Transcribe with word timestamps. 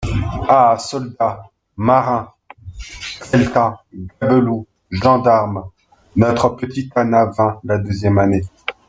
«Ah! 0.49 0.79
soldats-marins! 0.79 2.33
peltas! 3.31 3.75
gabeloux! 4.19 4.65
gendarmes!» 4.89 5.69
Notre 6.15 6.49
petite 6.49 6.91
Anna 6.95 7.25
vint 7.25 7.59
la 7.63 7.77
deuxième 7.77 8.17
année. 8.17 8.41